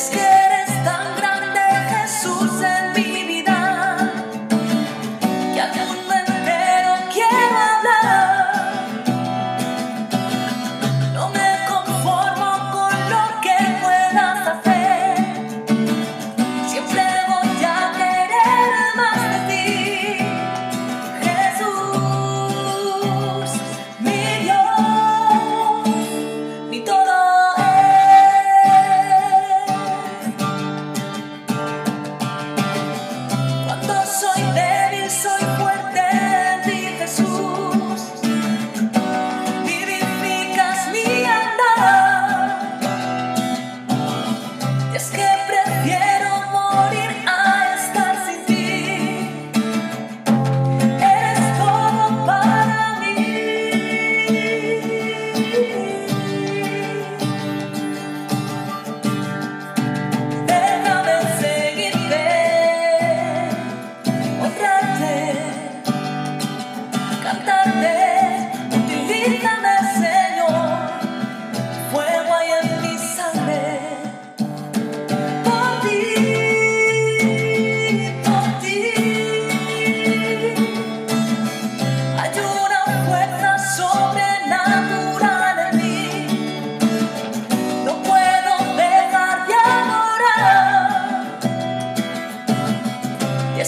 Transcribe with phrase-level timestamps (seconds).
[0.00, 0.39] escape.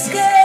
[0.03, 0.41] escape.